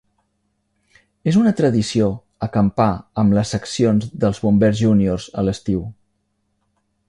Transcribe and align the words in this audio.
És 1.31 1.35
una 1.41 1.51
tradició 1.59 2.07
acampar 2.47 2.89
amb 3.25 3.37
les 3.39 3.53
seccions 3.57 4.09
dels 4.25 4.43
bombers 4.47 4.81
júnior 4.83 5.29
a 5.43 5.49
l'estiu. 5.49 5.89